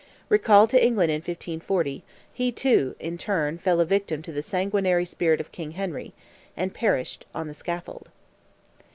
[0.29, 2.01] Recalled to England in 1540,
[2.33, 6.11] he, too, in turn, fell a victim to the sanguinary spirit of King Henry,
[6.57, 8.09] and perished on the scaffold.